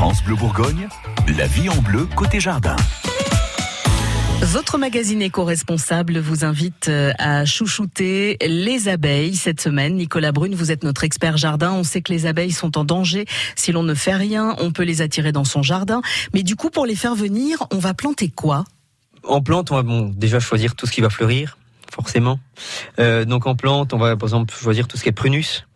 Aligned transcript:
France 0.00 0.24
Bleu 0.24 0.34
Bourgogne, 0.34 0.88
la 1.36 1.46
vie 1.46 1.68
en 1.68 1.76
bleu 1.82 2.08
côté 2.16 2.40
jardin. 2.40 2.74
Votre 4.40 4.78
magazine 4.78 5.20
éco-responsable 5.20 6.18
vous 6.20 6.42
invite 6.42 6.88
euh, 6.88 7.12
à 7.18 7.44
chouchouter 7.44 8.38
les 8.40 8.88
abeilles 8.88 9.36
cette 9.36 9.60
semaine. 9.60 9.96
Nicolas 9.96 10.32
Brune, 10.32 10.54
vous 10.54 10.72
êtes 10.72 10.84
notre 10.84 11.04
expert 11.04 11.36
jardin. 11.36 11.72
On 11.72 11.84
sait 11.84 12.00
que 12.00 12.14
les 12.14 12.24
abeilles 12.24 12.50
sont 12.50 12.78
en 12.78 12.84
danger. 12.84 13.26
Si 13.56 13.72
l'on 13.72 13.82
ne 13.82 13.92
fait 13.92 14.14
rien, 14.14 14.56
on 14.58 14.70
peut 14.70 14.84
les 14.84 15.02
attirer 15.02 15.32
dans 15.32 15.44
son 15.44 15.62
jardin. 15.62 16.00
Mais 16.32 16.42
du 16.44 16.56
coup, 16.56 16.70
pour 16.70 16.86
les 16.86 16.96
faire 16.96 17.14
venir, 17.14 17.66
on 17.70 17.78
va 17.78 17.92
planter 17.92 18.30
quoi? 18.30 18.64
En 19.24 19.42
plante, 19.42 19.70
on 19.70 19.74
va 19.74 19.82
bon, 19.82 20.10
déjà 20.16 20.40
choisir 20.40 20.76
tout 20.76 20.86
ce 20.86 20.92
qui 20.92 21.02
va 21.02 21.10
fleurir, 21.10 21.58
forcément. 21.92 22.40
Euh, 22.98 23.26
donc 23.26 23.46
en 23.46 23.54
plante, 23.54 23.92
on 23.92 23.98
va 23.98 24.16
par 24.16 24.28
exemple 24.28 24.54
choisir 24.54 24.88
tout 24.88 24.96
ce 24.96 25.02
qui 25.02 25.10
est 25.10 25.12
prunus. 25.12 25.66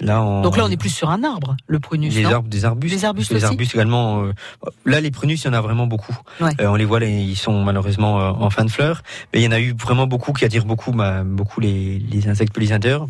Là, 0.00 0.22
on... 0.22 0.42
Donc 0.42 0.56
là, 0.56 0.64
on 0.64 0.70
est 0.70 0.76
plus 0.76 0.90
sur 0.90 1.10
un 1.10 1.24
arbre, 1.24 1.56
le 1.66 1.80
prunus. 1.80 2.14
Des 2.14 2.24
arbres, 2.24 2.48
des 2.48 2.64
arbustes. 2.64 2.94
Des 2.94 3.04
arbustes 3.04 3.32
Des 3.32 3.44
arbustes 3.44 3.74
également. 3.74 4.22
euh, 4.24 4.32
Là, 4.84 5.00
les 5.00 5.10
prunus, 5.10 5.42
il 5.42 5.46
y 5.46 5.50
en 5.50 5.54
a 5.54 5.60
vraiment 5.60 5.86
beaucoup. 5.86 6.16
Ouais. 6.40 6.52
Euh, 6.60 6.68
on 6.68 6.74
les 6.76 6.84
voit, 6.84 7.00
les- 7.00 7.10
ils 7.22 7.36
sont 7.36 7.64
malheureusement 7.64 8.20
euh, 8.20 8.30
en 8.30 8.50
fin 8.50 8.64
de 8.64 8.70
fleur. 8.70 9.02
Mais 9.32 9.40
il 9.40 9.44
y 9.44 9.48
en 9.48 9.52
a 9.52 9.58
eu 9.60 9.74
vraiment 9.74 10.06
beaucoup 10.06 10.32
qui 10.32 10.44
attirent 10.44 10.64
beaucoup, 10.66 10.92
bah, 10.92 11.22
beaucoup 11.24 11.60
les, 11.60 11.98
les 11.98 12.28
insectes 12.28 12.52
pollinisateurs. 12.52 13.08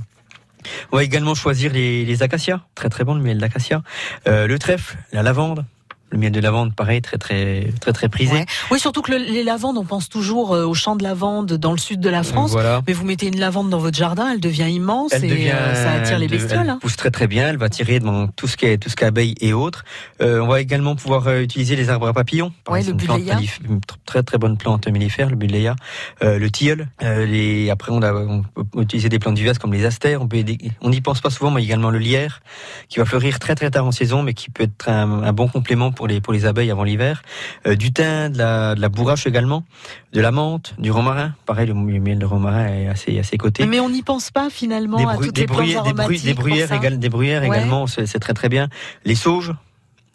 On 0.92 0.96
va 0.96 1.04
également 1.04 1.34
choisir 1.34 1.72
les, 1.72 2.04
les 2.04 2.22
acacias, 2.22 2.60
très 2.74 2.88
très 2.88 3.04
bon 3.04 3.14
le 3.14 3.20
miel 3.22 3.38
d'acacia. 3.38 3.82
Euh, 4.26 4.46
le 4.46 4.58
trèfle, 4.58 4.96
la 5.12 5.22
lavande. 5.22 5.64
Le 6.12 6.18
miel 6.18 6.30
de 6.30 6.38
lavande, 6.38 6.72
pareil, 6.74 7.02
très 7.02 7.18
très 7.18 7.66
très 7.80 7.92
très 7.92 8.08
prisé. 8.08 8.32
Ouais. 8.32 8.46
Oui, 8.70 8.78
surtout 8.78 9.02
que 9.02 9.10
le- 9.10 9.18
les 9.18 9.42
lavandes, 9.42 9.76
on 9.76 9.84
pense 9.84 10.08
toujours 10.08 10.54
euh, 10.54 10.64
au 10.64 10.72
champ 10.72 10.94
de 10.94 11.02
lavande 11.02 11.54
dans 11.54 11.72
le 11.72 11.78
sud 11.78 11.98
de 11.98 12.08
la 12.08 12.22
France. 12.22 12.52
Voilà. 12.52 12.80
Mais 12.86 12.92
vous 12.92 13.04
mettez 13.04 13.26
une 13.26 13.40
lavande 13.40 13.70
dans 13.70 13.78
votre 13.80 13.96
jardin, 13.98 14.30
elle 14.32 14.38
devient 14.40 14.70
immense 14.70 15.12
Elle 15.12 15.24
et 15.24 15.28
devient, 15.28 15.50
euh, 15.52 15.74
ça 15.74 15.92
attire 15.94 16.20
les 16.20 16.28
bestioles. 16.28 16.60
Elle 16.62 16.70
hein. 16.70 16.78
pousse 16.80 16.96
très 16.96 17.10
très 17.10 17.26
bien. 17.26 17.48
Elle 17.48 17.56
va 17.56 17.68
tirer 17.68 17.98
dans 17.98 18.28
tout 18.28 18.46
ce 18.46 18.56
qui 18.56 18.66
est 18.66 18.78
tout 18.78 18.88
ce 18.88 18.94
qui 18.94 19.02
est 19.02 19.08
abeilles 19.08 19.34
et 19.40 19.52
autres. 19.52 19.84
Euh, 20.22 20.38
on 20.40 20.46
va 20.46 20.60
également 20.60 20.94
pouvoir 20.94 21.26
euh, 21.26 21.40
utiliser 21.40 21.74
les 21.74 21.90
arbres 21.90 22.06
à 22.06 22.12
papillons. 22.12 22.52
C'est 22.84 22.92
le 22.92 22.96
mellif- 23.40 23.58
une 23.68 23.78
tr- 23.78 23.96
très 24.06 24.22
très 24.22 24.38
bonne 24.38 24.56
plante 24.58 24.86
mellifère, 24.86 25.28
le 25.28 25.34
buddleia, 25.34 25.74
euh, 26.22 26.38
le 26.38 26.50
tilleul. 26.50 26.86
Euh, 27.02 27.26
les, 27.26 27.68
après, 27.70 27.90
on, 27.90 28.00
a, 28.02 28.12
on 28.14 28.42
peut 28.54 28.82
utiliser 28.82 29.08
des 29.08 29.18
plantes 29.18 29.36
vivaces 29.38 29.58
comme 29.58 29.72
les 29.72 29.84
astères. 29.84 30.22
On 30.22 30.28
peut, 30.28 30.44
on 30.82 30.90
n'y 30.90 31.00
pense 31.00 31.20
pas 31.20 31.30
souvent, 31.30 31.50
mais 31.50 31.64
également 31.64 31.90
le 31.90 31.98
lierre, 31.98 32.42
qui 32.88 33.00
va 33.00 33.04
fleurir 33.04 33.40
très 33.40 33.56
très 33.56 33.70
tard 33.72 33.84
en 33.86 33.90
saison, 33.92 34.22
mais 34.22 34.34
qui 34.34 34.50
peut 34.50 34.62
être 34.62 34.88
un, 34.88 35.24
un 35.24 35.32
bon 35.32 35.48
complément 35.48 35.90
pour 35.96 36.06
les 36.06 36.20
pour 36.20 36.32
les 36.32 36.46
abeilles 36.46 36.70
avant 36.70 36.84
l'hiver. 36.84 37.22
Euh, 37.66 37.74
du 37.74 37.92
thym, 37.92 38.28
de 38.32 38.38
la, 38.38 38.74
de 38.76 38.80
la 38.80 38.88
bourrache 38.88 39.26
également, 39.26 39.64
de 40.12 40.20
la 40.20 40.30
menthe, 40.30 40.74
du 40.78 40.92
romarin. 40.92 41.34
Pareil, 41.46 41.66
le, 41.66 41.74
le 41.74 41.98
miel 42.00 42.20
de 42.20 42.26
romarin 42.26 42.66
est 42.68 42.86
assez 42.86 43.18
assez 43.18 43.36
coté. 43.36 43.66
Mais 43.66 43.80
on 43.80 43.90
n'y 43.90 44.02
pense 44.02 44.30
pas 44.30 44.48
finalement 44.50 44.98
Des, 44.98 45.04
à 45.04 45.16
toutes 45.16 45.34
des, 45.34 45.40
les 45.40 45.46
plantes 45.48 45.66
des, 45.66 45.76
aromatiques. 45.76 46.24
des 46.24 46.34
bruyères, 46.34 46.68
des 46.98 47.08
bruyères 47.08 47.42
Ouais. 47.42 47.48
également, 47.48 47.86
c'est 47.88 48.18
très 48.20 48.34
très 48.34 48.48
bien. 48.48 48.68
Les 49.04 49.14
sauges, 49.16 49.52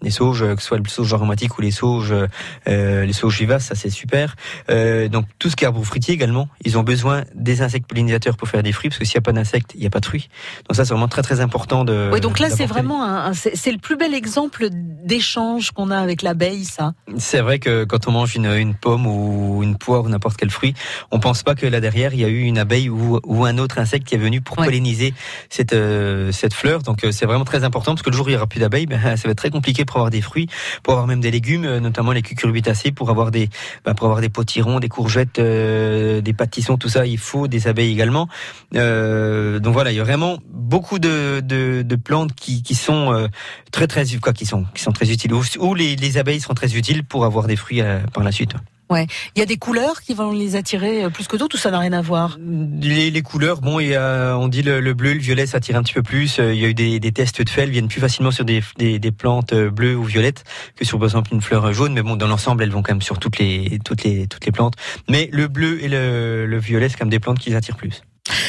les 0.02 0.12
sauges, 0.12 0.44
euh, 0.44 0.56
que 0.56 0.62
ce 0.62 0.68
soit 0.68 0.78
le 0.78 0.84
sauge 0.88 1.14
aromatique 1.14 1.58
ou 1.58 1.62
les 1.62 1.72
sauges, 1.72 2.14
euh, 2.68 3.06
les 3.06 3.14
sauges 3.14 3.38
vivaces, 3.40 3.66
ça 3.66 3.76
c'est 3.76 3.90
super. 3.90 4.36
Euh, 4.70 5.08
donc 5.08 5.26
tout 5.40 5.50
ce 5.50 5.56
qui 5.56 5.64
est 5.64 5.68
arbre 5.68 5.84
fruitier 5.84 6.14
également, 6.14 6.48
ils 6.66 6.78
ont 6.78 6.84
besoin 6.84 7.24
des 7.36 7.62
insectes 7.62 7.88
pollinisateurs 7.88 8.38
pour 8.38 8.48
faire 8.48 8.64
des 8.64 8.72
fruits, 8.72 8.90
parce 8.90 9.00
que 9.00 9.06
s'il 9.06 9.16
n'y 9.18 9.20
a 9.20 9.22
pas 9.22 9.32
d'insectes, 9.34 9.72
il 9.76 9.82
n'y 9.82 9.88
a 9.88 9.90
pas 9.90 10.00
de 10.00 10.06
fruits. 10.06 10.30
Donc 10.68 10.76
ça 10.76 10.86
c'est 10.86 10.94
vraiment 10.94 11.08
très 11.08 11.22
très 11.22 11.40
important 11.40 11.84
de. 11.84 12.10
Oui, 12.14 12.22
donc 12.22 12.40
là, 12.40 12.50
c'est 12.50 12.66
vraiment 12.66 13.04
un, 13.04 13.34
c'est 13.34 13.72
le 13.72 13.78
plus 13.78 13.96
bel 13.98 14.14
exemple 14.14 14.70
d'échange 14.72 15.72
qu'on 15.72 15.92
a 15.92 15.98
avec 15.98 16.22
l'abeille, 16.22 16.66
ça. 16.66 16.94
C'est 17.18 17.42
vrai 17.42 17.60
que 17.60 17.84
quand 17.84 18.08
on 18.08 18.12
mange 18.12 18.36
une, 18.36 18.46
une 18.48 18.74
pomme 18.76 19.08
ou 19.08 19.64
une 19.64 19.78
poire 19.78 20.04
ou 20.04 20.10
n'importe 20.10 20.38
quel 20.38 20.50
fruit, 20.50 20.74
on 21.12 21.20
pense 21.20 21.44
pas 21.44 21.56
que 21.56 21.66
là 21.66 21.80
derrière 21.80 22.14
il 22.14 22.20
y 22.20 22.26
a 22.26 22.28
eu 22.28 22.42
une 22.42 22.58
abeille 22.58 22.90
ou, 22.90 23.20
ou 23.26 23.46
un 23.46 23.58
autre 23.58 23.80
insecte 23.80 24.08
qui 24.08 24.16
est 24.16 24.20
venu 24.20 24.42
pour 24.42 24.60
Ouais. 24.60 24.66
polliniser 24.66 25.14
cette 25.50 25.74
euh, 25.74 26.32
cette 26.32 26.54
fleur. 26.54 26.84
Donc 26.84 27.04
euh, 27.04 27.12
c'est 27.12 27.26
vraiment 27.26 27.46
très 27.46 27.64
important 27.64 27.94
parce 27.94 28.04
que 28.04 28.10
le 28.10 28.16
jour 28.18 28.26
où 28.26 28.30
il 28.30 28.34
y 28.34 28.36
aura 28.36 28.48
plus 28.48 28.60
d'abeilles, 28.60 28.86
ben, 28.88 29.00
ça 29.16 29.28
va 29.28 29.32
être 29.32 29.38
très 29.38 29.50
compliqué 29.50 29.86
pour 29.86 29.91
avoir 29.98 30.10
des 30.10 30.22
fruits, 30.22 30.48
pour 30.84 30.94
avoir 30.94 31.08
même 31.08 31.22
des 31.22 31.32
légumes, 31.32 31.66
euh, 31.66 31.80
notamment 31.80 32.12
les 32.12 32.22
cucurbitacées, 32.22 32.92
pour 32.92 33.10
avoir 33.10 33.32
des 33.32 33.50
ben, 33.86 33.94
pour 33.94 34.08
avoir 34.08 34.22
des 34.22 34.30
potirons, 34.30 34.80
des 34.80 34.90
courgettes, 34.90 35.40
euh, 35.40 36.22
des 36.22 36.34
pâtissons, 36.34 36.78
tout 36.78 36.90
ça, 36.90 37.06
il 37.06 37.18
faut 37.18 37.48
des 37.48 37.68
abeilles 37.68 37.92
également. 37.92 38.28
Euh, 38.76 39.60
donc 39.60 39.74
voilà, 39.74 39.92
il 39.92 39.98
y 39.98 40.00
a 40.00 40.04
vraiment 40.04 40.38
beaucoup 40.50 41.00
de, 41.00 41.40
de, 41.42 41.96
plantes 41.96 42.34
qui, 42.34 42.64
qui 42.64 42.76
sont 42.76 43.28
très 43.72 43.88
très 43.88 44.06
qui 44.06 44.46
sont 44.46 44.66
qui 44.74 44.82
sont 44.82 44.92
très 44.92 45.12
utiles 45.12 45.34
où, 45.34 45.44
où 45.60 45.76
les, 45.76 45.96
les 45.96 46.18
abeilles 46.18 46.40
seront 46.40 46.54
très 46.54 46.76
utiles 46.76 47.04
pour 47.04 47.26
avoir 47.26 47.48
des 47.48 47.56
fruits 47.56 47.82
par 48.14 48.24
la 48.24 48.32
suite. 48.32 48.56
Il 49.00 49.40
y 49.40 49.42
a 49.42 49.46
des 49.46 49.58
couleurs 49.58 50.02
qui 50.02 50.14
vont 50.14 50.32
les 50.32 50.56
attirer 50.56 51.04
euh, 51.04 51.10
plus 51.10 51.28
que 51.28 51.38
d'autres 51.38 51.56
ou 51.56 51.60
ça 51.60 51.72
n'a 51.72 51.80
rien 51.80 51.94
à 51.94 52.02
voir? 52.02 52.38
Les, 52.82 53.22
couleurs, 53.22 53.62
bon, 53.62 53.80
a, 53.80 54.36
on 54.36 54.48
dit 54.48 54.62
le, 54.62 54.80
le 54.80 54.94
bleu, 54.94 55.14
le 55.14 55.20
violet, 55.20 55.46
ça 55.46 55.58
attire 55.58 55.76
un 55.76 55.84
petit 55.84 55.94
peu 55.94 56.04
plus. 56.04 56.40
Euh, 56.40 56.54
Il 56.54 56.62
y 56.62 56.66
a 56.66 56.70
eu 56.70 56.74
des, 56.74 57.12
tests 57.12 57.42
de 57.42 57.50
fait, 57.50 57.64
elles 57.64 57.70
viennent 57.70 57.88
plus 57.88 58.02
facilement 58.02 58.32
sur 58.32 58.46
des, 58.46 58.62
plantes 59.18 59.54
euh, 59.54 59.70
bleues 59.70 59.96
ou 59.96 60.04
violettes 60.04 60.44
que 60.76 60.86
sur 60.86 60.98
par 60.98 61.08
exemple 61.08 61.34
une 61.34 61.42
fleur 61.42 61.72
jaune. 61.74 61.94
Mais 61.94 62.02
bon, 62.02 62.16
dans 62.16 62.28
l'ensemble, 62.28 62.64
elles 62.64 62.72
vont 62.72 62.82
quand 62.82 62.94
même 62.94 63.02
sur 63.02 63.20
toutes 63.20 63.38
les 63.40 63.80
toutes 63.84 64.04
les 64.04 64.28
toutes 64.28 64.46
les 64.46 64.52
plantes. 64.52 64.76
Mais 65.10 65.30
le 65.32 65.48
bleu 65.48 65.84
et 65.84 65.88
le, 65.88 66.46
le 66.46 66.58
violet, 66.58 66.90
c'est 66.90 66.98
quand 66.98 67.06
même 67.06 67.12
des 67.12 67.20
plantes 67.20 67.40
qui 67.40 67.50
les 67.50 67.56
attirent 67.56 67.78
plus. 67.78 68.02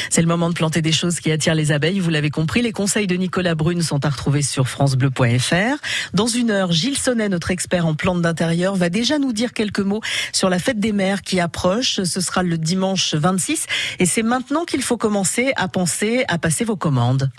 C'est 0.09 0.21
le 0.21 0.27
moment 0.27 0.49
de 0.49 0.53
planter 0.53 0.81
des 0.81 0.91
choses 0.91 1.19
qui 1.19 1.31
attirent 1.31 1.55
les 1.55 1.71
abeilles, 1.71 1.99
vous 1.99 2.09
l'avez 2.09 2.29
compris. 2.29 2.61
Les 2.61 2.71
conseils 2.71 3.07
de 3.07 3.15
Nicolas 3.15 3.55
Brune 3.55 3.81
sont 3.81 4.05
à 4.05 4.09
retrouver 4.09 4.41
sur 4.41 4.67
francebleu.fr. 4.67 5.77
Dans 6.13 6.27
une 6.27 6.51
heure, 6.51 6.71
Gilles 6.71 6.97
Sonnet, 6.97 7.29
notre 7.29 7.51
expert 7.51 7.85
en 7.85 7.93
plantes 7.93 8.21
d'intérieur, 8.21 8.75
va 8.75 8.89
déjà 8.89 9.19
nous 9.19 9.33
dire 9.33 9.53
quelques 9.53 9.79
mots 9.79 10.01
sur 10.31 10.49
la 10.49 10.59
fête 10.59 10.79
des 10.79 10.91
mères 10.91 11.21
qui 11.21 11.39
approche. 11.39 12.01
Ce 12.03 12.21
sera 12.21 12.43
le 12.43 12.57
dimanche 12.57 13.15
26 13.15 13.65
et 13.99 14.05
c'est 14.05 14.23
maintenant 14.23 14.65
qu'il 14.65 14.81
faut 14.81 14.97
commencer 14.97 15.53
à 15.55 15.67
penser 15.67 16.25
à 16.27 16.37
passer 16.37 16.65
vos 16.65 16.75
commandes. 16.75 17.31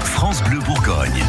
France 0.00 0.42
Bleu 0.44 0.58
Bourgogne. 0.60 1.24